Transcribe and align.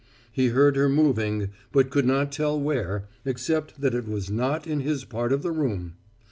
He 0.31 0.47
heard 0.47 0.77
her 0.77 0.89
moving 0.89 1.51
but 1.71 1.91
could 1.91 2.07
not 2.07 2.31
tell 2.31 2.59
where, 2.59 3.03
except 3.23 3.81
that 3.81 3.93
it 3.93 4.07
was 4.07 4.31
not 4.31 4.65
in 4.65 4.79
his 4.79 5.05
part 5.05 5.31
of 5.31 5.43
the 5.43 5.51
room. 5.51 5.93